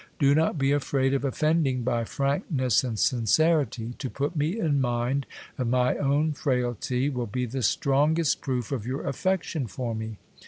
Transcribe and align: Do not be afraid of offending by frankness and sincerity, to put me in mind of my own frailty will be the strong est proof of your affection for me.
Do 0.17 0.33
not 0.33 0.57
be 0.57 0.71
afraid 0.71 1.13
of 1.13 1.23
offending 1.23 1.83
by 1.83 2.05
frankness 2.05 2.83
and 2.83 2.97
sincerity, 2.97 3.93
to 3.99 4.09
put 4.09 4.35
me 4.35 4.59
in 4.59 4.81
mind 4.81 5.27
of 5.59 5.67
my 5.67 5.95
own 5.95 6.31
frailty 6.33 7.07
will 7.07 7.27
be 7.27 7.45
the 7.45 7.61
strong 7.61 8.19
est 8.19 8.41
proof 8.41 8.71
of 8.71 8.87
your 8.87 9.05
affection 9.07 9.67
for 9.67 9.93
me. 9.93 10.17